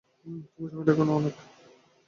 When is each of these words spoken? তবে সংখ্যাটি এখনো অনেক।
তবে 0.53 0.67
সংখ্যাটি 0.69 0.91
এখনো 0.93 1.11
অনেক। 1.15 1.35